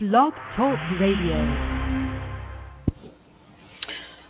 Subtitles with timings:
[0.00, 1.36] Blog Talk Radio.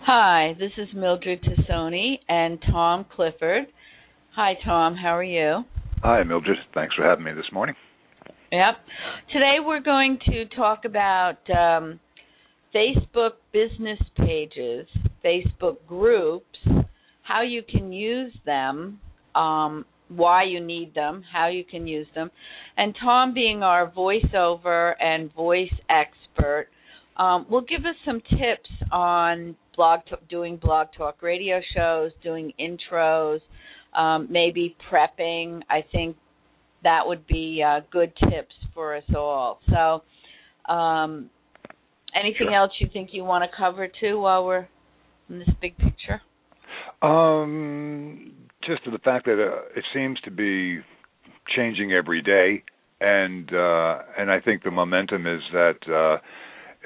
[0.06, 3.64] Hi, this is Mildred Tassone and Tom Clifford.
[4.36, 4.94] Hi, Tom.
[4.94, 5.64] How are you?
[6.02, 6.58] Hi, Mildred.
[6.74, 7.74] Thanks for having me this morning.
[8.52, 8.74] Yep.
[9.32, 11.98] Today we're going to talk about um,
[12.76, 14.86] Facebook business pages,
[15.24, 16.58] Facebook groups,
[17.22, 19.00] how you can use them,
[19.34, 19.86] um,
[20.16, 22.30] why you need them, how you can use them,
[22.76, 26.68] and Tom, being our voiceover and voice expert,
[27.16, 33.40] um, will give us some tips on blog doing blog talk radio shows, doing intros,
[33.96, 35.60] um, maybe prepping.
[35.70, 36.16] I think
[36.82, 39.60] that would be uh, good tips for us all.
[39.70, 41.30] So, um,
[42.14, 42.54] anything Sure.
[42.54, 44.68] else you think you want to cover too while we're
[45.28, 46.20] in this big picture?
[47.02, 50.80] Um, just to the fact that uh, it seems to be
[51.54, 52.62] changing every day,
[53.00, 56.18] and uh, and I think the momentum is that uh,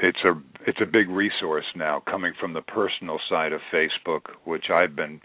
[0.02, 0.32] it's a
[0.66, 5.20] it's a big resource now coming from the personal side of Facebook, which I've been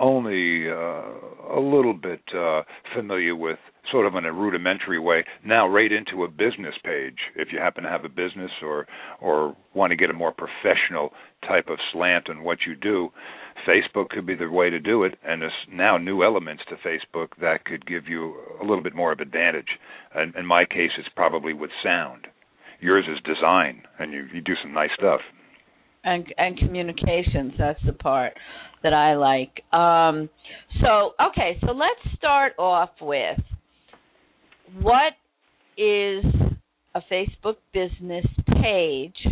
[0.00, 2.62] only uh, a little bit uh,
[2.96, 3.58] familiar with,
[3.92, 5.24] sort of in a rudimentary way.
[5.44, 8.86] Now, right into a business page, if you happen to have a business or
[9.20, 11.10] or want to get a more professional
[11.46, 13.10] type of slant on what you do,
[13.68, 15.18] Facebook could be the way to do it.
[15.24, 19.12] And there's now new elements to Facebook that could give you a little bit more
[19.12, 19.78] of advantage.
[20.14, 22.26] And in my case, it's probably with sound.
[22.80, 25.20] Yours is design, and you you do some nice stuff.
[26.04, 28.32] and and communications that's the part
[28.82, 30.28] that i like um
[30.82, 33.38] so okay so let's start off with
[34.82, 35.14] what
[35.78, 36.24] is
[36.94, 38.26] a facebook business
[38.62, 39.26] page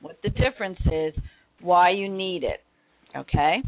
[0.00, 1.14] what the difference is
[1.60, 2.60] why you need it
[3.16, 3.62] okay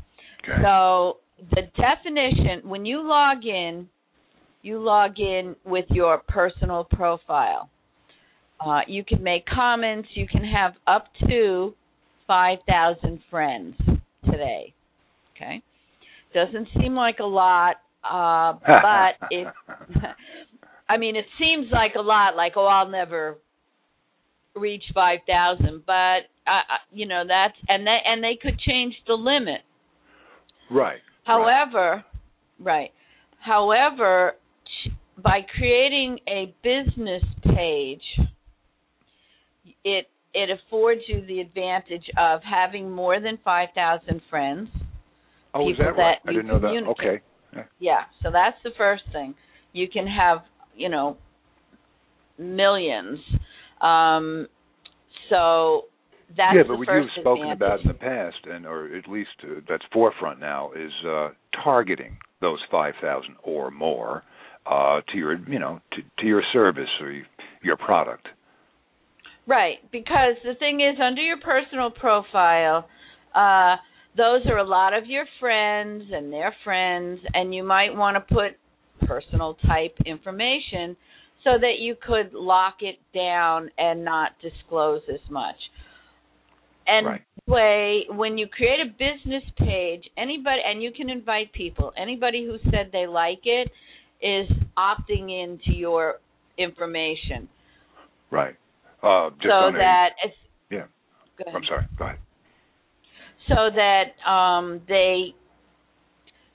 [0.44, 0.62] Okay.
[0.62, 1.18] so
[1.54, 3.88] the definition when you log in
[4.62, 7.68] you log in with your personal profile
[8.64, 10.08] uh, you can make comments.
[10.14, 11.74] You can have up to
[12.26, 13.74] 5,000 friends
[14.24, 14.72] today.
[15.34, 15.62] Okay?
[16.34, 19.48] Doesn't seem like a lot, uh, but it,
[20.88, 23.36] I mean, it seems like a lot, like, oh, I'll never
[24.56, 25.92] reach 5,000, but,
[26.46, 29.60] uh, uh, you know, that's, and they, and they could change the limit.
[30.70, 30.98] right.
[31.24, 32.04] However,
[32.60, 32.90] right.
[33.40, 34.36] However,
[35.22, 38.28] by creating a business page,
[39.84, 44.68] it it affords you the advantage of having more than 5,000 friends.
[45.54, 46.18] Oh, is that right?
[46.24, 46.66] that I didn't know that.
[46.90, 47.22] Okay.
[47.54, 47.62] Yeah.
[47.78, 49.34] Yeah, so that's the first thing.
[49.72, 50.40] You can have,
[50.76, 51.16] you know,
[52.38, 53.18] millions.
[53.80, 54.48] Um
[55.30, 55.82] so
[56.36, 57.56] that's yeah, the but what you've spoken advantage.
[57.56, 61.28] about in the past, and or at least uh, that's forefront now, is uh,
[61.64, 64.22] targeting those five thousand or more
[64.70, 67.22] uh, to your, you know, to, to your service or y-
[67.62, 68.28] your product.
[69.46, 72.88] Right, because the thing is, under your personal profile,
[73.34, 73.76] uh,
[74.16, 78.34] those are a lot of your friends and their friends, and you might want to
[78.34, 80.96] put personal type information
[81.46, 85.54] so that you could lock it down and not disclose as much.
[86.88, 87.22] And Right.
[87.46, 92.58] way, when you create a business page, anybody, and you can invite people, anybody who
[92.70, 93.70] said they like it
[94.20, 96.18] is opting into your
[96.58, 97.48] information
[98.30, 98.56] Right.
[99.02, 100.36] Uh, so on a- that it's
[100.70, 100.86] yeah.
[101.54, 101.86] I'm sorry.
[101.96, 102.18] Go ahead.
[103.46, 105.34] so that um they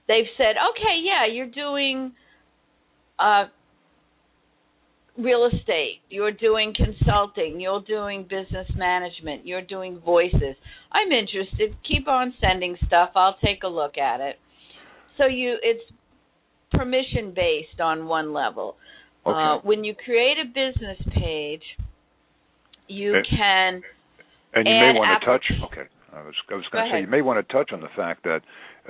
[0.08, 2.12] they've said okay yeah you're doing
[3.19, 3.46] uh
[5.17, 10.55] real estate you're doing consulting you're doing business management you're doing voices
[10.94, 14.38] i'm interested keep on sending stuff i'll take a look at it
[15.17, 15.83] so you it's
[16.72, 18.75] permission based on one level
[19.25, 19.38] Okay.
[19.38, 21.63] uh when you create a business page
[22.88, 23.81] you And- can
[24.53, 25.45] and you may want to touch.
[25.72, 25.83] Okay.
[26.13, 27.01] I was, I was Go going to say ahead.
[27.05, 28.41] you may want to touch on the fact that,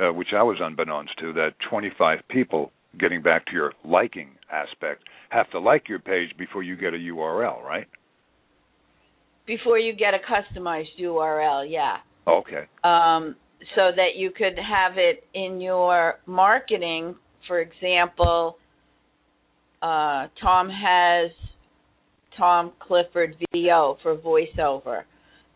[0.02, 5.04] uh, which I was unbeknownst to, that 25 people, getting back to your liking aspect,
[5.30, 7.88] have to like your page before you get a URL, right?
[9.46, 11.98] before you get a customized URL, yeah.
[12.28, 12.64] Okay.
[12.84, 13.36] Um,
[13.76, 17.16] so that you could have it in your marketing.
[17.48, 18.58] For example,
[19.82, 21.32] uh, Tom has
[22.38, 25.04] Tom Clifford VO for voiceover.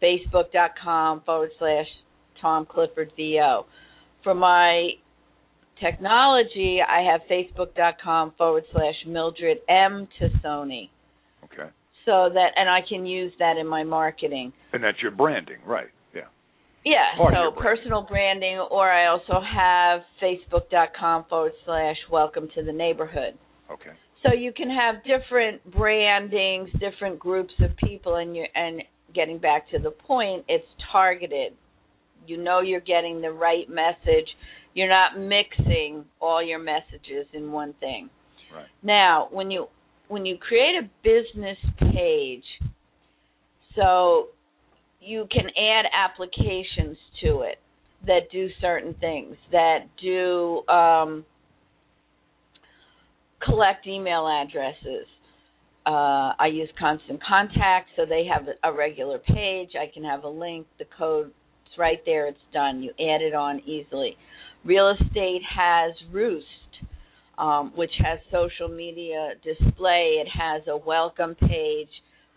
[0.03, 1.88] Facebook.com forward slash
[2.41, 3.65] Tom Clifford VO.
[4.24, 4.89] For my
[5.80, 10.07] technology, I have Facebook.com forward slash Mildred M.
[10.19, 10.89] Tassone.
[11.45, 11.69] Okay.
[12.06, 14.54] So that, and I can use that in my marketing.
[14.74, 15.88] And that's your branding, right?
[16.13, 16.22] Yeah.
[16.83, 17.77] Yeah, Part so brand.
[17.77, 23.33] personal branding, or I also have Facebook.com forward slash welcome to the neighborhood.
[23.72, 23.89] Okay.
[24.24, 28.83] so you can have different brandings, different groups of people, and you and
[29.16, 31.54] getting back to the point, it's targeted.
[32.27, 34.27] You know you're getting the right message.
[34.75, 38.10] You're not mixing all your messages in one thing.
[38.54, 38.66] Right.
[38.83, 39.68] Now, when you
[40.10, 42.44] when you create a business page,
[43.75, 44.27] so
[45.00, 47.57] you can add applications to it
[48.06, 51.25] that do certain things that do um,
[53.44, 55.07] collect email addresses.
[55.86, 59.69] Uh, I use Constant Contact, so they have a regular page.
[59.80, 60.68] I can have a link.
[60.80, 61.31] The code's
[61.77, 62.27] right there.
[62.27, 62.81] It's done.
[62.81, 64.18] You add it on easily.
[64.65, 66.45] Real estate has Roost,
[67.38, 70.17] um, which has social media display.
[70.21, 71.89] It has a welcome page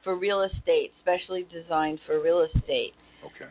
[0.04, 2.92] for real estate, specially designed for real estate.
[3.25, 3.50] Okay.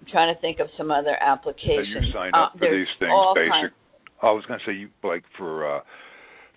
[0.00, 1.88] I'm trying to think of some other applications.
[1.96, 3.50] And you sign up Uh, for these things, basic.
[3.52, 3.72] kinds.
[4.22, 5.80] I was going to say you like for uh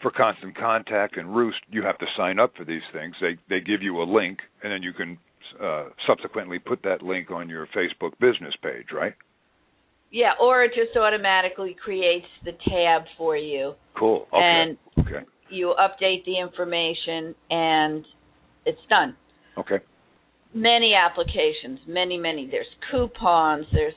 [0.02, 3.16] for constant contact and Roost, you have to sign up for these things.
[3.20, 5.18] They they give you a link, and then you can
[5.62, 9.16] uh, subsequently put that link on your Facebook business page, right?
[10.12, 13.74] Yeah, or it just automatically creates the tab for you.
[13.98, 14.28] Cool.
[14.34, 14.38] Okay.
[14.42, 15.26] And okay.
[15.50, 18.06] you update the information and
[18.66, 19.16] it's done.
[19.58, 19.80] Okay.
[20.54, 22.48] Many applications, many, many.
[22.50, 23.94] There's coupons, there's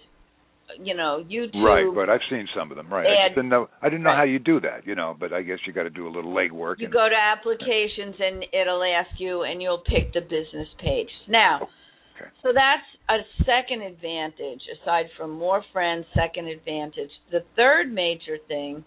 [0.79, 1.65] you know, YouTube.
[1.65, 2.93] Right, but I've seen some of them.
[2.93, 3.07] Right.
[3.07, 3.69] I And- just didn't know.
[3.83, 4.19] I didn't know right.
[4.19, 4.87] how you do that.
[4.87, 6.79] You know, but I guess you got to do a little legwork.
[6.79, 11.11] You and, go to applications and it'll ask you and you'll pick the business page.
[11.29, 11.69] Now,
[12.17, 12.31] Okay.
[12.43, 12.87] so that's
[13.19, 17.11] a second advantage aside from more friends, second advantage.
[17.33, 18.85] The third major thing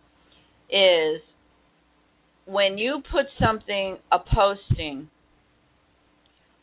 [0.70, 1.22] is
[2.46, 5.10] when you put something a posting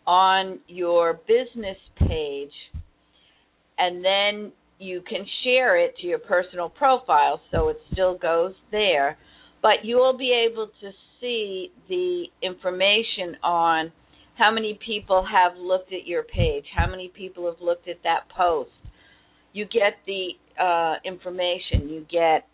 [0.07, 2.53] on your business page
[3.79, 9.17] and then you can share it to your personal profile so it still goes there
[9.63, 10.91] but you will be able to
[11.21, 13.93] see the information on
[14.41, 18.21] how many people have looked at your page how many people have looked at that
[18.37, 18.71] post
[19.53, 20.31] you get the
[20.63, 22.47] uh, information you get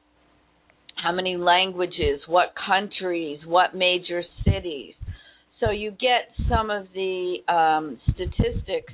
[1.03, 4.95] how many languages what countries what major cities
[5.61, 8.93] so you get some of the um, statistics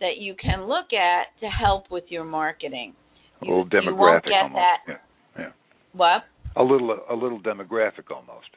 [0.00, 2.94] that you can look at to help with your marketing.
[3.42, 4.54] a little demographic you almost.
[4.86, 5.00] that.
[5.38, 5.48] Yeah.
[5.92, 6.22] What?
[6.56, 8.48] A little a little demographic almost.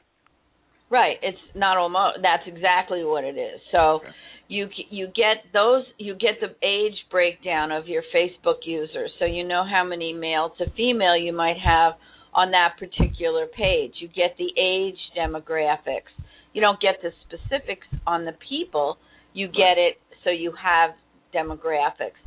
[0.89, 1.17] Right.
[1.21, 2.19] It's not almost.
[2.21, 3.61] That's exactly what it is.
[3.71, 4.09] So Okay.
[4.47, 5.85] you you get those.
[5.97, 10.49] You get the age breakdown of your Facebook users, so you know how many male
[10.57, 11.93] to female you might have
[12.33, 13.93] on that particular page.
[13.99, 16.11] You get the age demographics.
[16.53, 18.97] You don't get the specifics on the people.
[19.33, 20.91] You get it so you have
[21.33, 22.17] demographics.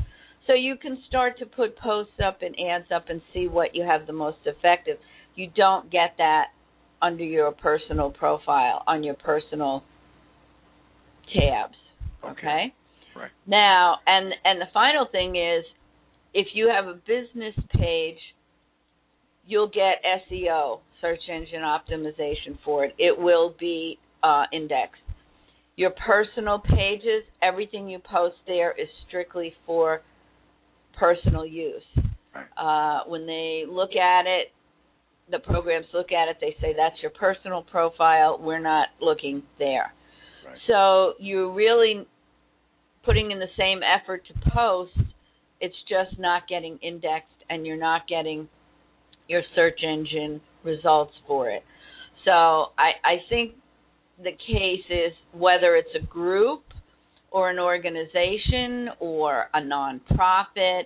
[0.46, 3.84] So you can start to put posts up and ads up and see what you
[3.84, 4.98] have the most effective.
[5.34, 6.46] You don't get that
[7.02, 9.82] under your personal profile on your personal
[11.34, 11.74] tabs.
[12.24, 12.72] Okay?
[13.16, 13.30] Right.
[13.46, 15.64] Now, and and the final thing is
[16.32, 18.18] if you have a business page,
[19.46, 22.94] you'll get SEO, search engine optimization for it.
[22.98, 25.02] It will be uh, indexed.
[25.76, 30.02] Your personal pages, everything you post there is strictly for
[30.98, 31.82] personal use.
[32.56, 34.48] Uh, when they look at it,
[35.32, 38.38] the programs look at it, they say that's your personal profile.
[38.40, 39.92] We're not looking there.
[40.46, 40.56] Right.
[40.68, 42.06] So you're really
[43.04, 44.92] putting in the same effort to post.
[45.60, 48.48] It's just not getting indexed, and you're not getting
[49.28, 51.62] your search engine results for it.
[52.24, 53.54] So I, I think
[54.18, 56.62] the case is whether it's a group
[57.30, 60.82] or an organization or a nonprofit,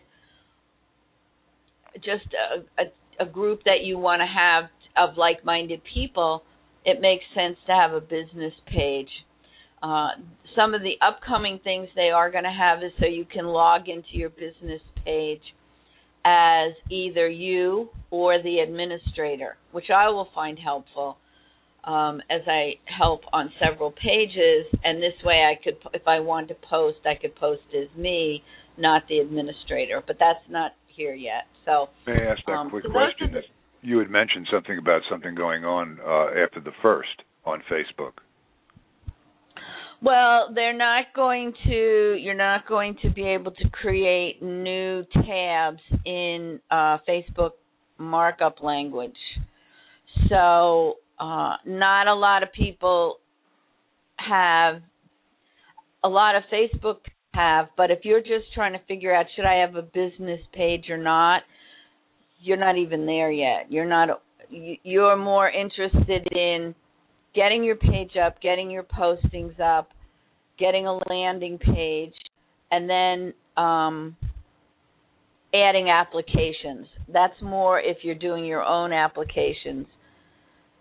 [1.97, 2.85] just a, a,
[3.21, 6.43] a group that you want to have of like-minded people,
[6.85, 9.09] it makes sense to have a business page.
[9.83, 10.09] Uh,
[10.55, 13.89] some of the upcoming things they are going to have is so you can log
[13.89, 15.43] into your business page
[16.25, 21.19] as either you or the administrator, which I will find helpful
[21.85, 24.67] um, as I help on several pages.
[24.83, 28.43] And this way, I could, if I wanted to post, I could post as me,
[28.77, 30.03] not the administrator.
[30.05, 31.45] But that's not here yet.
[31.65, 33.33] So May I ask that Um, quick so question?
[33.33, 33.43] the-
[33.83, 38.15] You had mentioned something about something going on uh, after the first on Facebook.
[40.03, 42.17] Well, they're not going to.
[42.21, 47.53] You're not going to be able to create new tabs in uh, Facebook
[47.99, 49.17] markup language.
[50.29, 53.19] So, uh, not a lot of people
[54.17, 54.83] have.
[56.05, 56.99] A lot of Facebook
[57.37, 60.87] have, but if you're just trying to figure out should I have a business page
[60.91, 61.43] or not,
[62.41, 63.71] you're not even there yet.
[63.71, 64.23] You're not.
[64.51, 66.75] you- You're more interested in
[67.35, 69.91] getting your page up, getting your postings up,
[70.59, 72.15] getting a landing page,
[72.71, 74.17] and then um,
[75.55, 76.87] adding applications.
[77.13, 79.87] That's more if you're doing your own applications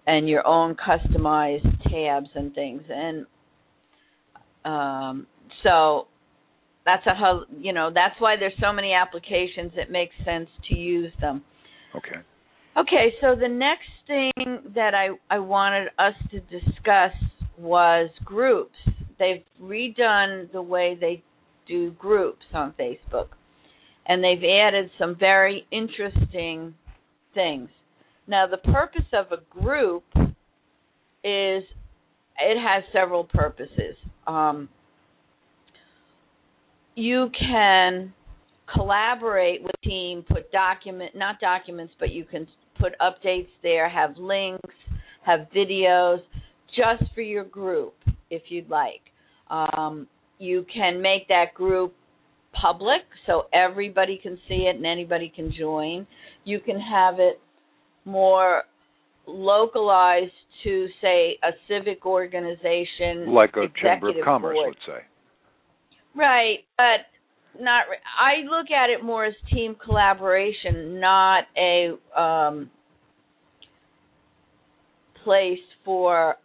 [0.07, 2.83] and your own customized tabs and things.
[2.89, 3.25] And
[4.63, 5.27] um,
[5.63, 6.07] so
[6.85, 9.71] that's a you know that's why there's so many applications.
[9.75, 11.43] It makes sense to use them.
[11.95, 12.21] Okay.
[12.77, 17.13] Okay, so the next thing that I I wanted us to discuss
[17.57, 18.75] was groups.
[19.17, 21.23] They've redone the way they
[21.67, 23.29] do groups on Facebook,
[24.05, 26.75] and they've added some very interesting
[27.33, 27.69] things.
[28.27, 30.03] Now, the purpose of a group
[31.23, 31.63] is
[32.37, 33.95] it has several purposes.
[34.27, 34.69] Um,
[36.95, 38.13] you can
[38.73, 42.47] collaborate with team, put document not documents, but you can
[42.79, 44.73] put updates there, have links,
[45.25, 46.19] have videos
[46.75, 47.93] just for your group
[48.29, 49.01] if you'd like.
[49.49, 50.07] Um,
[50.39, 51.93] you can make that group
[52.59, 56.07] public so everybody can see it and anybody can join.
[56.43, 57.39] You can have it
[58.05, 58.63] more
[59.27, 60.31] localized
[60.63, 64.75] to say a civic organization like a chamber of commerce board.
[64.75, 65.05] let's say
[66.15, 67.83] right but not
[68.19, 72.69] i look at it more as team collaboration not a um
[75.23, 76.35] place for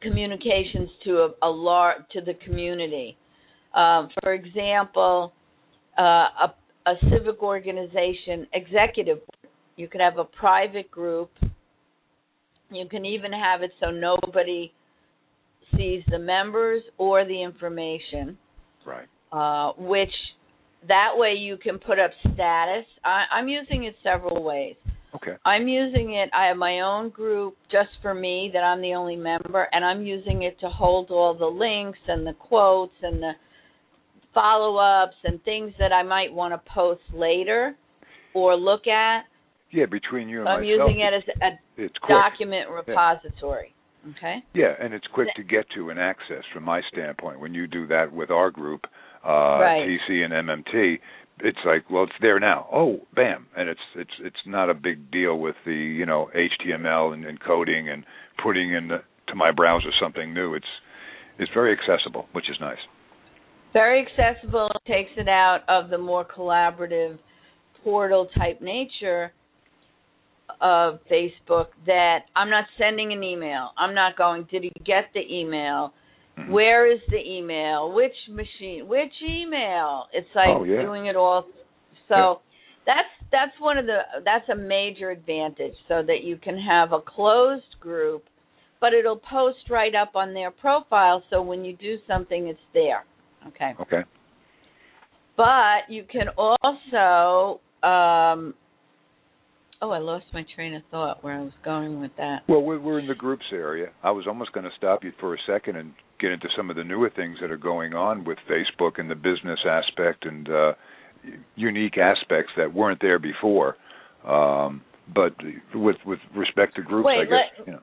[0.00, 3.16] communications to a, a large to the community
[3.74, 5.32] um, for example
[5.98, 6.54] uh, a,
[6.86, 9.18] a civic organization executive
[9.76, 11.30] you could have a private group.
[12.70, 14.72] You can even have it so nobody
[15.76, 18.38] sees the members or the information.
[18.86, 19.06] Right.
[19.32, 20.12] Uh, which
[20.88, 22.84] that way you can put up status.
[23.04, 24.76] I, I'm using it several ways.
[25.14, 25.36] Okay.
[25.44, 26.28] I'm using it.
[26.34, 30.02] I have my own group just for me that I'm the only member, and I'm
[30.02, 33.32] using it to hold all the links and the quotes and the
[34.34, 37.76] follow ups and things that I might want to post later
[38.34, 39.22] or look at.
[39.70, 43.73] Yeah, between you and I'm myself, using it as a it's document repository.
[44.10, 44.42] Okay.
[44.54, 47.40] Yeah, and it's quick to get to and access from my standpoint.
[47.40, 48.82] When you do that with our group,
[49.24, 49.88] uh, Right.
[50.08, 50.98] TC and MMT,
[51.40, 52.68] it's like, well, it's there now.
[52.72, 57.14] Oh, bam, and it's it's it's not a big deal with the you know HTML
[57.14, 58.04] and, and coding and
[58.42, 60.54] putting in the, to my browser something new.
[60.54, 60.66] It's
[61.38, 62.78] it's very accessible, which is nice.
[63.72, 64.70] Very accessible.
[64.86, 67.18] Takes it out of the more collaborative
[67.82, 69.32] portal type nature
[70.60, 73.70] of Facebook that I'm not sending an email.
[73.76, 75.92] I'm not going, did he get the email?
[76.38, 76.48] Mhm.
[76.48, 77.92] Where is the email?
[77.92, 78.86] Which machine?
[78.88, 80.08] Which email?
[80.12, 80.82] It's like Oh, yeah.
[80.82, 81.46] doing it all.
[82.08, 82.40] So
[82.86, 87.00] that's that's one of the that's a major advantage so that you can have a
[87.00, 88.24] closed group
[88.80, 93.04] but it'll post right up on their profile so when you do something it's there.
[93.48, 93.74] Okay.
[93.80, 94.02] Okay.
[95.36, 98.54] But you can also um
[99.84, 102.38] Oh, I lost my train of thought where I was going with that.
[102.48, 103.88] Well, we're, we're in the groups area.
[104.02, 106.76] I was almost going to stop you for a second and get into some of
[106.76, 110.72] the newer things that are going on with Facebook and the business aspect and uh,
[111.54, 113.76] unique aspects that weren't there before.
[114.26, 114.80] Um,
[115.14, 115.34] but
[115.74, 117.82] with with respect to groups, Wait, I guess let- you know.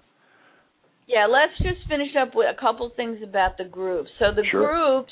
[1.05, 4.09] Yeah, let's just finish up with a couple things about the groups.
[4.17, 4.71] So the Sure.
[4.73, 5.11] groups,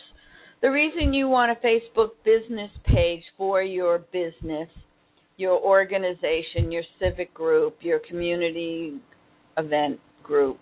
[0.62, 4.70] the reason you want a Facebook business page for your business,
[5.40, 9.00] your organization, your civic group, your community
[9.58, 10.58] event group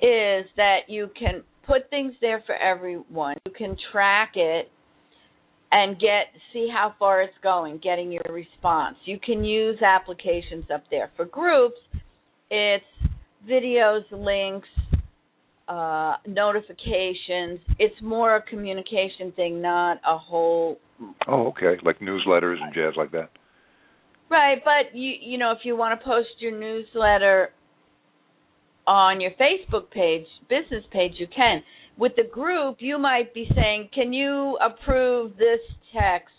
[0.00, 3.36] is that you can put things there for everyone.
[3.46, 4.68] You can track it
[5.70, 8.96] and get see how far it's going, getting your response.
[9.04, 11.10] You can use applications up there.
[11.16, 11.78] For groups,
[12.50, 12.84] it's
[13.48, 14.68] videos, links,
[15.68, 17.60] uh, notifications.
[17.78, 20.78] It's more a communication thing, not a whole.
[21.28, 23.30] Oh, okay, like newsletters and jazz like that.
[24.32, 27.50] Right, but you you know if you want to post your newsletter
[28.86, 31.62] on your Facebook page, business page, you can.
[31.98, 35.60] With the group, you might be saying, "Can you approve this
[35.92, 36.32] text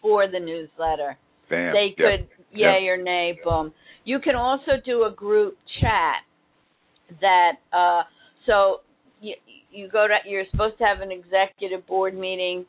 [0.00, 1.18] for the newsletter?"
[1.50, 1.72] Bam.
[1.72, 1.96] they Yep.
[1.96, 2.80] could Yep.
[2.80, 3.72] yay or nay boom
[4.04, 6.22] you can also do a group chat
[7.20, 8.02] that uh
[8.46, 8.80] so
[9.20, 9.34] you
[9.70, 12.64] you go to you're supposed to have an executive board meeting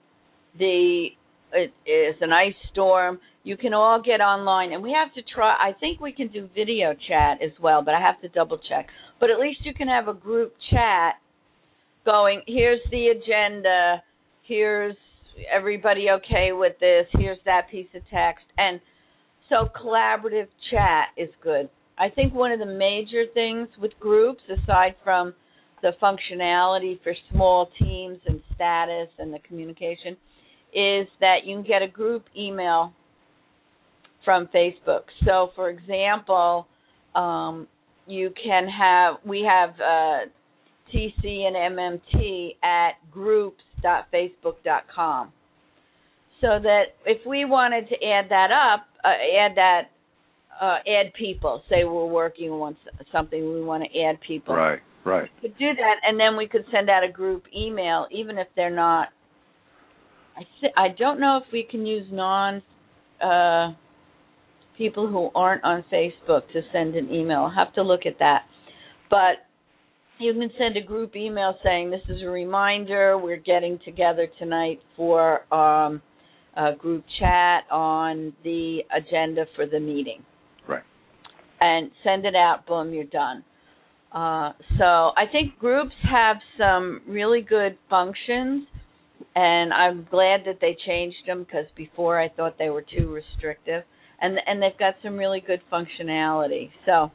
[0.58, 1.08] the
[1.54, 4.74] it is an ice storm you can all get online.
[4.74, 7.94] And we have to try i think we can do video chat as well but
[7.94, 8.88] i have to double check.
[9.20, 11.16] But at least you can have a group chat
[12.06, 14.04] going here's the agenda.
[14.44, 14.96] Here's
[15.54, 17.06] everybody okay with this.
[17.14, 18.46] Here's that piece of text.
[18.58, 18.80] And
[19.50, 21.70] so collaborative chat is good.
[21.98, 25.34] I think one of the major things with groups, aside from
[25.82, 30.18] the functionality for small teams and status and the communication,
[30.74, 32.94] is that you can get a group email
[34.26, 35.04] from Facebook.
[35.24, 36.68] So, for example,
[37.14, 37.68] um,
[38.08, 40.26] you can have we have uh,
[40.94, 45.32] TC and MMT at groups.facebook.com.
[46.42, 49.90] So that if we wanted to add that up, uh, add that,
[50.62, 51.64] uh, add people.
[51.70, 52.78] Say we're working on
[53.12, 54.56] something, we want to add people.
[54.56, 55.30] Right, right.
[55.42, 58.48] We could do that, and then we could send out a group email, even if
[58.56, 59.10] they're not.
[60.38, 62.62] I th- I don't know if we can use non
[63.22, 63.72] uh,
[64.78, 67.44] people who aren't on Facebook to send an email.
[67.44, 68.44] I'll have to look at that.
[69.10, 69.46] But
[70.20, 74.80] you can send a group email saying this is a reminder we're getting together tonight
[74.96, 76.02] for um,
[76.56, 80.24] a group chat on the agenda for the meeting.
[80.68, 80.84] Right.
[81.60, 83.44] And send it out, boom, you're done.
[84.12, 88.66] Uh, so I think groups have some really good functions,
[89.36, 93.84] and I'm glad that they changed them because before I thought they were too restrictive,
[94.26, 96.70] and and they've got some really good functionality.
[96.86, 97.12] So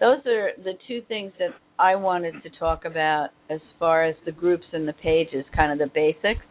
[0.00, 4.32] those are the two things that I wanted to talk about as far as the
[4.32, 6.44] groups and the pages, kind of the basics.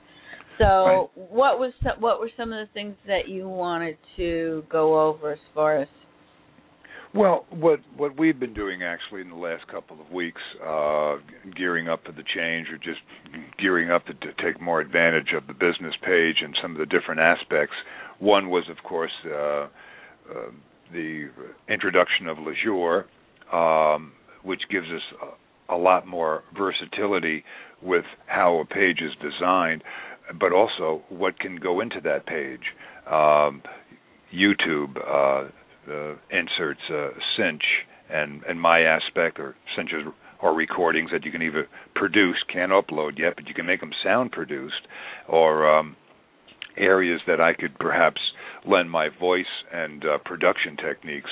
[0.57, 1.09] So, Right.
[1.15, 5.39] what was what were some of the things that you wanted to go over as
[5.53, 5.87] far as
[7.13, 11.17] Well, what what we've been doing actually in the last couple of weeks, uh,
[11.55, 13.01] gearing up for the change, or just
[13.57, 16.85] gearing up to, to take more advantage of the business page and some of the
[16.85, 17.75] different aspects.
[18.19, 19.67] One was, of course, uh, uh,
[20.91, 21.29] the
[21.69, 23.05] introduction of Lejour,
[23.51, 25.01] um, which gives us
[25.69, 27.43] a, a lot more versatility
[27.81, 29.84] with how a page is designed,
[30.39, 32.62] but also what can go into that page.
[33.07, 33.62] Um,
[34.34, 34.98] YouTube.
[34.98, 35.50] Uh,
[35.89, 37.63] uh, inserts uh, cinch
[38.10, 40.03] and and my aspect or cinches
[40.41, 43.91] or recordings that you can either produce can't upload yet but you can make them
[44.03, 44.88] sound produced
[45.27, 45.95] or um,
[46.77, 48.22] areas that I could perhaps
[48.68, 51.29] lend my voice and uh, production techniques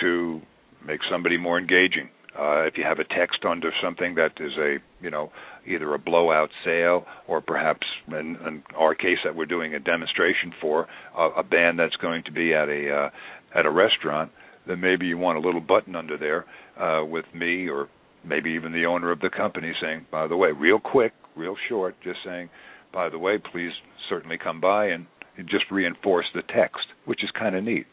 [0.00, 0.40] to
[0.86, 2.10] make somebody more engaging.
[2.38, 5.32] Uh, if you have a text under something that is a you know
[5.66, 10.52] either a blowout sale or perhaps in, in our case that we're doing a demonstration
[10.60, 10.86] for
[11.16, 14.30] a, band that's going to be at a uh, at a restaurant,
[14.66, 16.44] then maybe you want a little button under there
[16.80, 17.88] uh, with me or
[18.24, 21.96] maybe even the owner of the company saying, by the way, real quick, real short,
[22.02, 22.48] just saying,
[22.92, 23.72] by the way, please
[24.08, 25.06] certainly come by and
[25.46, 27.86] just reinforce the text, which is kind of neat.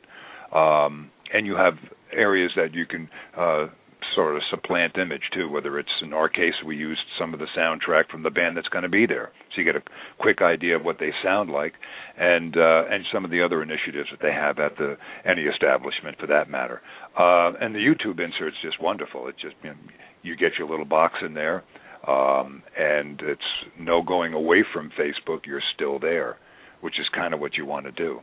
[0.54, 1.74] Um, and you have
[2.12, 3.68] areas that you can uh,
[4.16, 5.50] sort of supplant image too.
[5.50, 8.68] Whether it's in our case, we used some of the soundtrack from the band that's
[8.70, 9.84] going to be there, so you get a
[10.20, 11.74] quick idea of what they sound like,
[12.18, 16.18] and uh, and some of the other initiatives that they have at the any establishment
[16.20, 16.82] for that matter.
[17.18, 19.28] Uh, and the YouTube insert's just wonderful.
[19.28, 19.76] It just you, know,
[20.24, 21.64] you get your little box in there,
[22.08, 23.42] um, and it's
[23.80, 25.46] no going away from Facebook.
[25.46, 26.38] You're still there,
[26.82, 28.20] which is kind of what you want to do.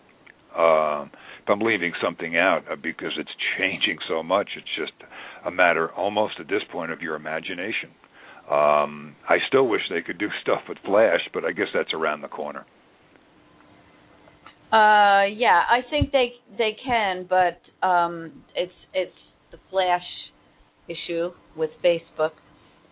[0.57, 1.11] Um,
[1.49, 4.93] I'm leaving something out uh, because it's changing so much, it's just
[5.45, 7.91] a matter almost at this point of your imagination.
[8.51, 12.21] Um, I still wish they could do stuff with Flash, but I guess that's around
[12.21, 12.67] the corner.
[14.73, 19.13] Uh, yeah, I think they they can, but um, it's it's
[19.51, 20.01] the flash
[20.89, 22.31] issue with Facebook.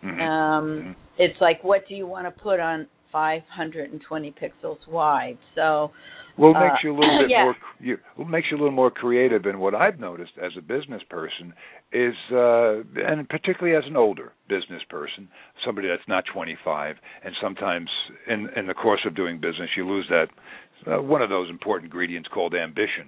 [0.03, 0.21] Mhm.
[0.21, 0.95] Um, Mhm.
[1.17, 5.37] It's like, what do you want to put on 520 pixels wide?
[5.55, 5.91] So,
[6.37, 7.43] Well, it Uh, makes you a little bit yeah.
[7.43, 7.55] more.
[7.79, 9.45] You, it makes you a little more creative.
[9.45, 11.53] And what I've noticed as a business person
[11.91, 15.27] is, uh, and particularly as an older business person,
[15.65, 17.89] somebody that's not 25, and sometimes
[18.27, 20.29] in in the course of doing business, you lose that
[20.87, 23.07] uh, one of those important ingredients called ambition.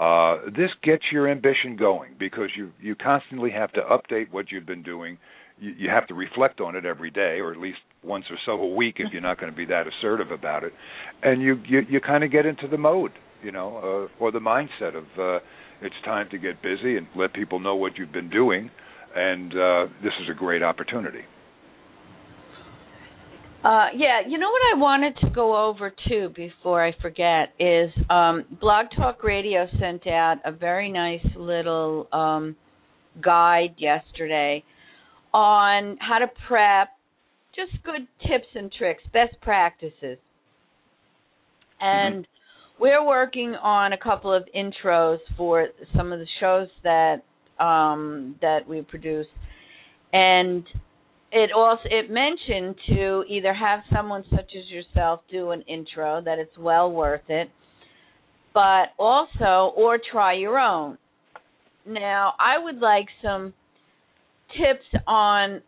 [0.00, 4.66] Uh, this gets your ambition going because you you constantly have to update what you've
[4.66, 5.18] been doing.
[5.62, 8.52] You, you have to reflect on it every day, or at least once or so
[8.52, 10.72] a week, if you're not going to be that assertive about it.
[11.22, 14.40] And you you, you kind of get into the mode, you know, uh, or the
[14.40, 15.38] mindset of uh,
[15.80, 18.70] it's time to get busy and let people know what you've been doing.
[19.14, 21.22] And uh, this is a great opportunity.
[23.64, 27.90] uh, yeah, you know what I wanted to go over too before I forget is
[28.10, 32.56] um, Blog Talk Radio sent out a very nice little um,
[33.22, 34.64] guide yesterday
[35.32, 36.88] on how to prep,
[37.54, 40.18] just good tips and tricks, best practices.
[41.80, 42.26] And
[42.78, 47.22] we're working on a couple of intros for some of the shows that
[47.58, 49.26] um, that we produce,
[50.12, 50.64] and
[51.30, 56.38] it also it mentioned to either have someone such as yourself do an intro that
[56.38, 57.50] it's well worth it,
[58.52, 60.98] but also or try your own.
[61.86, 63.54] now I would like some
[64.56, 65.62] tips on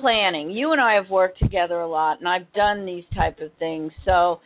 [0.00, 0.50] planning.
[0.50, 3.92] You and I have worked together a lot and I've done these type of things.
[4.04, 4.40] So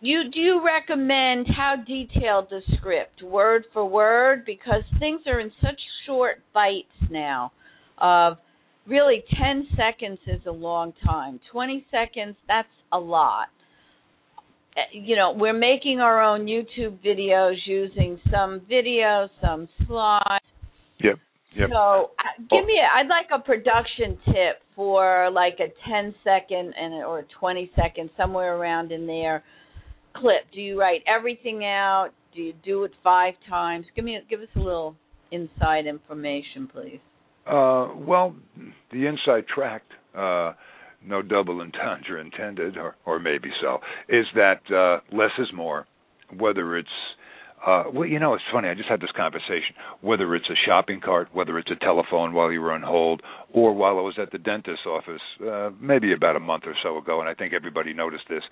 [0.00, 5.50] you do you recommend how detailed the script, word for word, because things are in
[5.60, 7.52] such short bites now.
[8.00, 8.38] Of
[8.86, 11.40] really, ten seconds is a long time.
[11.50, 13.48] Twenty seconds, that's a lot.
[14.76, 20.44] Uh, you know, we're making our own YouTube videos using some video, some slides.
[21.02, 21.16] Yep.
[21.56, 21.70] Yep.
[21.72, 22.74] So, uh, give me.
[22.78, 27.70] A, I'd like a production tip for like a 10 second and or a 20
[27.74, 29.42] second somewhere around in there
[30.20, 30.50] clip?
[30.52, 32.10] Do you write everything out?
[32.34, 33.86] Do you do it five times?
[33.96, 34.96] Give me give us a little
[35.30, 37.00] inside information, please.
[37.46, 38.34] Uh, well,
[38.92, 40.52] the inside tract, uh,
[41.04, 45.86] no double entendre intended, or or maybe so, is that uh, less is more.
[46.36, 46.88] Whether it's
[47.66, 48.68] uh, well, you know, it's funny.
[48.68, 49.74] I just had this conversation.
[50.00, 53.72] Whether it's a shopping cart, whether it's a telephone while you were on hold, or
[53.72, 57.20] while I was at the dentist's office, uh, maybe about a month or so ago,
[57.20, 58.42] and I think everybody noticed this.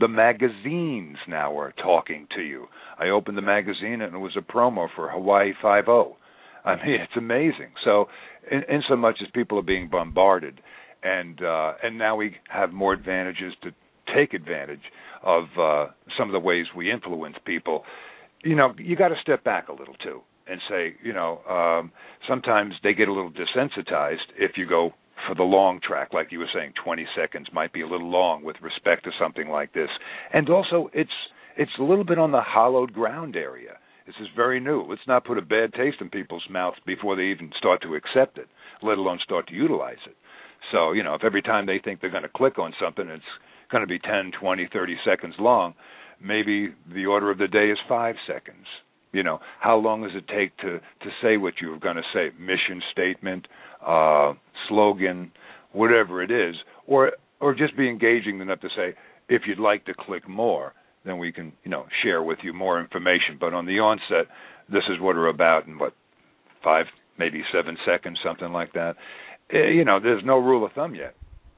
[0.00, 2.66] The magazines now are talking to you.
[2.98, 6.16] I opened the magazine and it was a promo for Hawaii Five O.
[6.64, 7.72] I mean, it's amazing.
[7.84, 8.06] So,
[8.50, 10.60] in, in so much as people are being bombarded,
[11.02, 13.70] and uh, and now we have more advantages to
[14.14, 14.82] take advantage
[15.22, 15.86] of uh,
[16.18, 17.84] some of the ways we influence people
[18.44, 21.90] you know, you got to step back a little too and say, you know, um,
[22.28, 24.92] sometimes they get a little desensitized if you go
[25.26, 28.44] for the long track, like you were saying, 20 seconds might be a little long
[28.44, 29.88] with respect to something like this.
[30.32, 31.10] And also, it's
[31.56, 33.78] it's a little bit on the hollowed ground area.
[34.06, 34.82] This is very new.
[34.82, 38.38] Let's not put a bad taste in people's mouths before they even start to accept
[38.38, 38.48] it,
[38.82, 40.16] let alone start to utilize it.
[40.72, 43.24] So, you know, if every time they think they're going to click on something, it's
[43.70, 45.74] going to be 10, 20, 30 seconds long,
[46.22, 48.66] maybe the order of the day is five seconds.
[49.12, 52.30] You know, how long does it take to to say what you're going to say?
[52.38, 53.46] Mission statement,
[53.86, 54.32] uh,
[54.68, 55.30] slogan,
[55.72, 58.94] whatever it is, or or just be engaging enough to say,
[59.28, 60.72] if you'd like to click more,
[61.04, 63.36] then we can you know share with you more information.
[63.38, 64.26] But on the onset,
[64.68, 65.94] this is what we're about in what
[66.62, 66.86] five,
[67.18, 68.96] maybe seven seconds, something like that.
[69.50, 71.14] Eh, you know, there's no rule of thumb yet,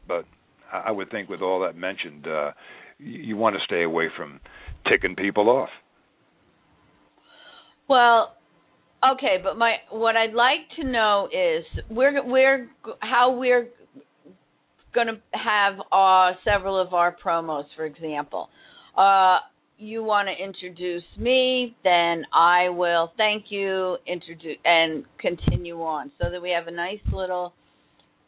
[0.07, 0.25] but
[0.73, 2.51] I would think with all that mentioned, uh,
[2.99, 4.41] you want to stay away from
[4.89, 5.69] ticking people off.
[7.89, 8.35] Well,
[9.15, 12.69] okay, but my what I'd like to know is we're we're
[13.01, 13.69] how we're
[14.95, 18.49] going to have uh, several of our promos, for example.
[18.97, 19.39] Uh,
[19.79, 26.31] you want to introduce me, then I will thank you, introduce and continue on, so
[26.31, 27.53] that we have a nice little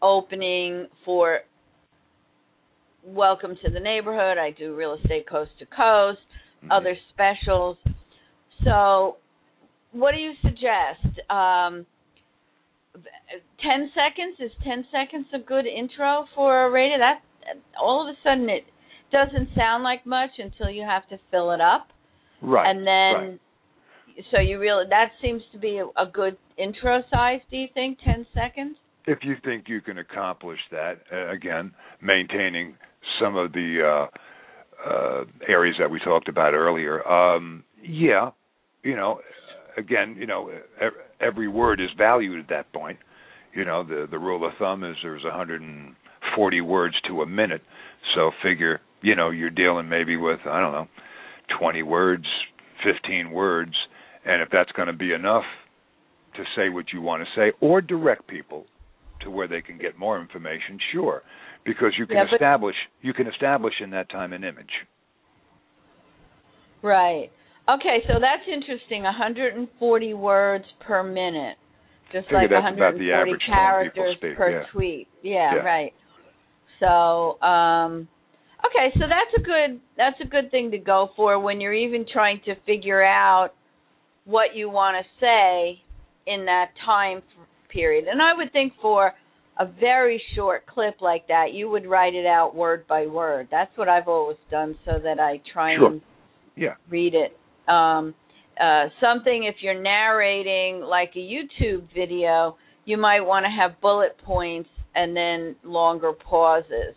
[0.02, 1.40] opening for
[3.14, 4.38] welcome to the neighborhood.
[4.38, 6.20] I do real estate coast to coast,
[6.62, 6.72] mm-hmm.
[6.72, 7.76] other specials.
[8.64, 9.16] So,
[9.92, 11.20] what do you suggest?
[11.30, 11.86] Um,
[13.62, 17.22] 10 seconds is 10 seconds a good intro for a radio that
[17.80, 18.64] all of a sudden it
[19.12, 21.88] doesn't sound like much until you have to fill it up
[22.42, 23.38] right and then
[24.16, 24.24] right.
[24.30, 28.26] so you really that seems to be a, good intro size do you think 10
[28.34, 32.74] seconds if you think you can accomplish that uh, again maintaining
[33.20, 37.06] some of the uh, uh, areas that we talked about earlier.
[37.06, 38.30] Um, yeah,
[38.82, 39.20] you know,
[39.76, 40.50] again, you know,
[41.20, 42.98] every word is valued at that point.
[43.54, 47.62] You know, the the rule of thumb is there's 140 words to a minute.
[48.14, 50.88] So figure, you know, you're dealing maybe with I don't know,
[51.58, 52.26] 20 words,
[52.84, 53.74] 15 words,
[54.24, 55.44] and if that's going to be enough
[56.36, 58.66] to say what you want to say or direct people
[59.20, 61.22] to where they can get more information, sure
[61.68, 64.70] because you can yeah, establish you can establish in that time an image.
[66.82, 67.30] Right.
[67.68, 69.02] Okay, so that's interesting.
[69.02, 71.56] 140 words per minute,
[72.12, 74.62] just like 140 characters speak, per yeah.
[74.72, 75.08] tweet.
[75.22, 75.92] Yeah, yeah, right.
[76.80, 78.08] So, um,
[78.64, 82.06] okay, so that's a good that's a good thing to go for when you're even
[82.10, 83.50] trying to figure out
[84.24, 85.82] what you want to say
[86.26, 87.22] in that time
[87.68, 88.06] period.
[88.08, 89.12] And I would think for
[89.58, 93.48] a very short clip like that, you would write it out word by word.
[93.50, 95.86] That's what I've always done so that I try sure.
[95.86, 96.00] and
[96.56, 96.74] yeah.
[96.88, 97.36] read it.
[97.70, 98.14] Um,
[98.60, 104.16] uh, something if you're narrating like a YouTube video, you might want to have bullet
[104.24, 106.94] points and then longer pauses.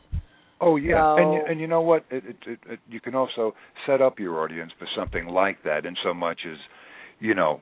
[0.59, 2.05] Oh yeah, so, and and you know what?
[2.11, 3.55] It, it, it, you can also
[3.87, 6.57] set up your audience for something like that, in so much as
[7.21, 7.61] you know,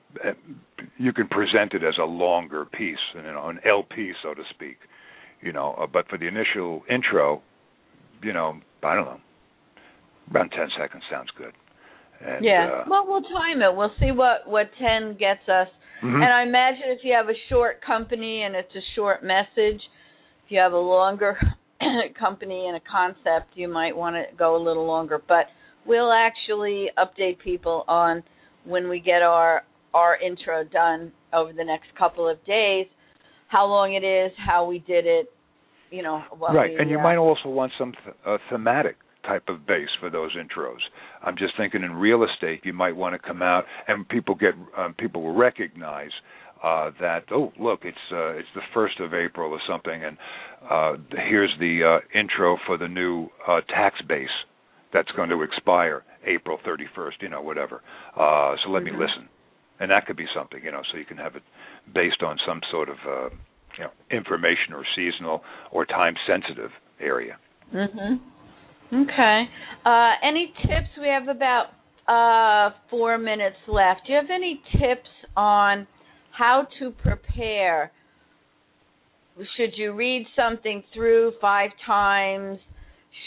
[0.97, 4.77] you can present it as a longer piece, you know, an LP, so to speak.
[5.41, 7.41] You know, uh, but for the initial intro,
[8.23, 9.19] you know, I don't know,
[10.33, 11.53] around ten seconds sounds good.
[12.25, 12.81] And, yeah.
[12.81, 13.75] Uh, well, we'll time it.
[13.75, 15.67] We'll see what what ten gets us.
[16.01, 16.15] Mhm.
[16.15, 19.81] And I imagine if you have a short company and it's a short message,
[20.45, 21.37] if you have a longer
[22.19, 25.21] company and a concept, you might want to go a little longer.
[25.25, 25.47] But
[25.85, 28.23] we'll actually update people on
[28.65, 32.85] when we get our our intro done over the next couple of days,
[33.47, 35.31] how long it is, how we did it,
[35.89, 36.21] you know.
[36.37, 39.65] What right, we, and you uh, might also want some th- uh, thematic type of
[39.67, 40.77] base for those intros.
[41.23, 44.53] I'm just thinking in real estate, you might want to come out and people get
[44.77, 46.11] um, people will recognize
[46.63, 50.17] uh, that oh look it's uh, it's the first of April or something, and
[50.69, 50.93] uh,
[51.29, 54.27] here's the uh, intro for the new uh, tax base
[54.93, 57.81] that's going to expire April 31st, you know whatever.
[58.15, 58.85] Uh, so let Mhm.
[58.85, 59.29] me listen,
[59.79, 61.43] and that could be something you know so you can have it
[61.93, 63.29] based on some sort of uh,
[63.77, 67.37] you know information or seasonal or time sensitive area.
[67.73, 68.19] Mhm.
[68.91, 69.49] Okay.
[69.85, 70.89] Uh, any tips?
[70.99, 71.73] We have about
[72.07, 74.05] uh, four minutes left.
[74.07, 75.87] Do you have any tips on
[76.31, 77.91] how to prepare?
[79.55, 82.59] Should you read something through five times?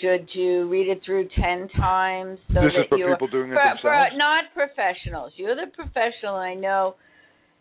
[0.00, 2.38] Should you read it through ten times?
[2.48, 3.80] So this that is for people doing it for, themselves.
[3.82, 5.32] for not professionals.
[5.36, 6.36] You're the professional.
[6.36, 6.96] I know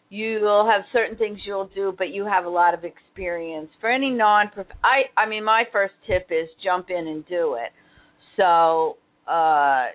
[0.10, 3.70] you'll have certain things you'll do, but you have a lot of experience.
[3.80, 4.52] For any non
[4.84, 7.72] I I mean my first tip is jump in and do it.
[8.38, 9.86] So uh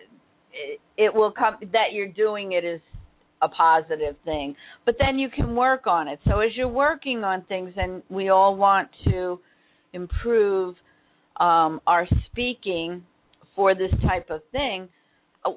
[0.52, 2.80] it, it will come that you're doing it is
[3.42, 4.56] a positive thing.
[4.84, 6.18] But then you can work on it.
[6.24, 9.38] So as you're working on things and we all want to
[9.92, 10.76] improve
[11.40, 13.02] um our speaking
[13.54, 14.88] for this type of thing,
[15.44, 15.50] uh,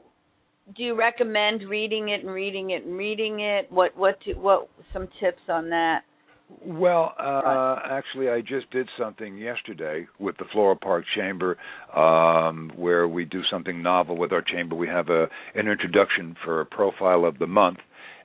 [0.76, 3.72] do you recommend reading it and reading it and reading it?
[3.72, 6.04] What what what some tips on that?
[6.66, 11.58] Well, uh, actually, I just did something yesterday with the Floral Park Chamber,
[11.96, 14.76] um, where we do something novel with our chamber.
[14.76, 17.78] We have a an introduction for a profile of the month,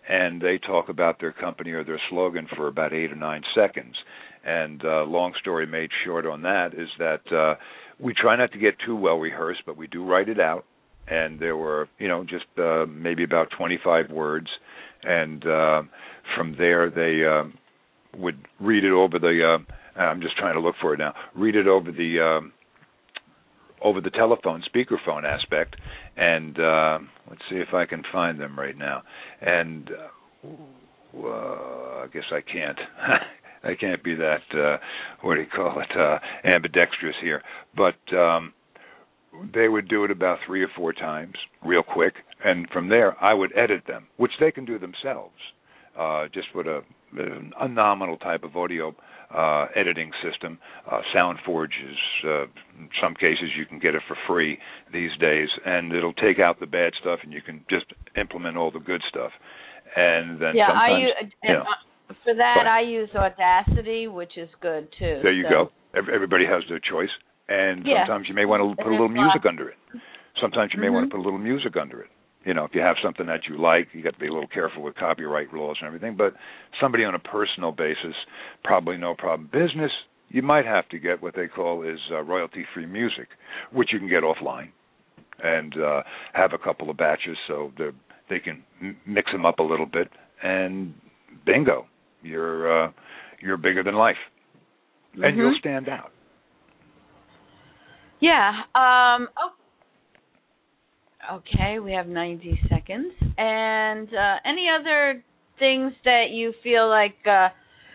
[0.08, 3.94] and they talk about their company or their slogan for about eight or nine seconds.
[4.44, 7.54] And uh, long story made short on that is that uh,
[7.98, 10.64] we try not to get too well rehearsed, but we do write it out.
[11.06, 14.48] And there were, you know, just uh, maybe about 25 words,
[15.02, 15.82] and uh,
[16.36, 17.26] from there they.
[17.26, 17.54] Um,
[18.18, 21.14] would read it over the uh I'm just trying to look for it now.
[21.34, 22.52] Read it over the um
[23.82, 25.76] over the telephone speakerphone aspect
[26.16, 29.02] and uh let's see if I can find them right now.
[29.40, 30.48] And uh,
[31.26, 32.78] uh I guess I can't.
[33.64, 34.78] I can't be that uh
[35.22, 37.42] what do you call it uh ambidextrous here.
[37.76, 38.52] But um
[39.52, 43.34] they would do it about 3 or 4 times real quick and from there I
[43.34, 45.34] would edit them, which they can do themselves.
[45.98, 46.82] Uh just with a
[47.60, 48.94] a nominal type of audio
[49.34, 50.58] uh, editing system.
[50.90, 52.42] Uh, SoundForge is, uh,
[52.78, 54.58] in some cases, you can get it for free
[54.92, 58.70] these days, and it'll take out the bad stuff, and you can just implement all
[58.70, 59.32] the good stuff.
[59.96, 61.64] And then yeah, I sometimes, use you know,
[62.24, 65.20] for that Go I use Audacity, which is good too.
[65.22, 65.70] there you so.
[65.94, 66.00] go.
[66.12, 67.10] Everybody has their choice,
[67.48, 68.06] and Yeah.
[68.06, 69.46] sometimes you may want to put a little music lots.
[69.46, 69.76] under it.
[70.40, 72.10] Sometimes you may want to put a little music under it.
[72.44, 74.48] You know, if you have something that you like, you got to be a little
[74.48, 76.14] careful with copyright laws and everything.
[76.16, 76.34] But
[76.80, 78.14] somebody on a personal basis,
[78.64, 79.48] probably no problem.
[79.50, 79.92] Business,
[80.28, 83.28] you might have to get what they call is uh, royalty-free music,
[83.72, 84.68] which you can get offline,
[85.42, 86.02] and uh,
[86.34, 87.90] have a couple of batches so they
[88.28, 90.08] they can m- mix them up a little bit,
[90.42, 90.92] and
[91.46, 91.86] bingo,
[92.24, 92.90] you're uh,
[93.40, 94.16] you're bigger than life,
[95.14, 96.10] and you'll stand out.
[98.20, 98.50] Yeah.
[98.74, 99.28] Um.
[99.38, 99.50] Oh.
[101.32, 103.12] Okay, we have 90 seconds.
[103.38, 105.24] And uh, any other
[105.58, 107.48] things that you feel like uh,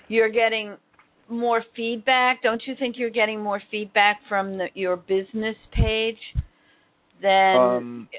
[0.07, 0.77] you're getting
[1.29, 2.41] more feedback?
[2.41, 6.17] Don't you think you're getting more feedback from the, your business page
[7.21, 7.55] than?
[7.57, 8.09] Um,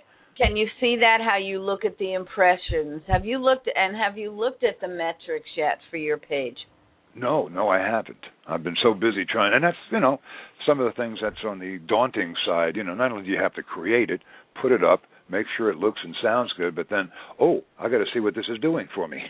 [0.40, 1.18] can you see that?
[1.20, 3.02] How you look at the impressions?
[3.08, 6.56] Have you looked and have you looked at the metrics yet for your page?
[7.14, 8.24] No, no, I haven't.
[8.46, 10.20] I've been so busy trying, and that's you know
[10.66, 12.76] some of the things that's on the daunting side.
[12.76, 14.22] You know, not only do you have to create it,
[14.62, 17.98] put it up, make sure it looks and sounds good, but then oh, I got
[17.98, 19.22] to see what this is doing for me.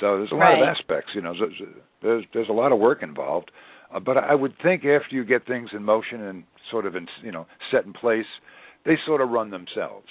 [0.00, 1.12] So there's a lot of aspects.
[1.14, 1.62] You know, there's
[2.02, 3.50] there's, there's a lot of work involved.
[3.94, 7.06] Uh, but I would think after you get things in motion and sort of in
[7.22, 8.26] you know set in place,
[8.84, 10.08] they sort of run themselves.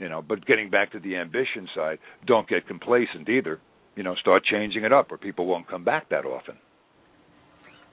[0.00, 3.60] You know, but getting back to the ambition side, don't get complacent either
[3.96, 6.56] you know, start changing it up, or people won't come back that often.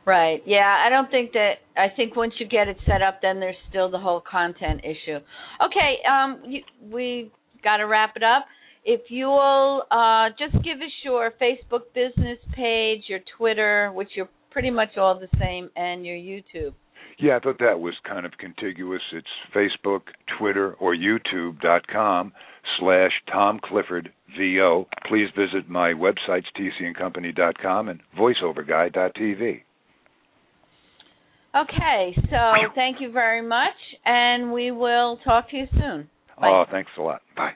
[0.06, 0.41] Right.
[0.46, 3.58] Yeah, I don't think that I think once you get it set up then there's
[3.70, 5.17] still the whole content issue.
[5.65, 7.30] Okay, um you, we
[7.62, 8.46] got to wrap it up.
[8.86, 14.70] If you'll uh just give us your Facebook business page, your Twitter, which you're pretty
[14.70, 16.74] much all the same and your YouTube.
[17.19, 19.01] Yeah, I thought that was kind of contiguous.
[19.12, 20.01] It's Facebook,
[20.38, 22.32] Twitter, or YouTube.com
[22.80, 24.88] slash Tom Clifford VO.
[25.08, 29.62] Please visit my websites, tcandcompany.com and voiceoverguy.tv.
[31.56, 33.73] Okay, so thank you very much,
[34.06, 36.08] and we will talk to you soon.
[36.39, 36.49] Bye.
[36.49, 37.21] Oh, thanks a lot.
[37.36, 37.53] Bye.